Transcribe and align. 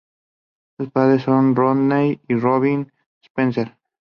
Sus 0.77 0.89
padres 0.89 1.21
son 1.21 1.55
Rodney 1.55 2.19
y 2.27 2.33
Robyn 2.33 2.91
Spencer. 3.21 3.77